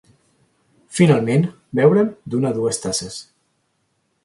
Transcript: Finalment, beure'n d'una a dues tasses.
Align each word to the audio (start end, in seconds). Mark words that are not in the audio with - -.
Finalment, 0.99 1.45
beure'n 1.81 2.11
d'una 2.35 2.51
a 2.51 2.59
dues 2.59 2.83
tasses. 2.87 3.21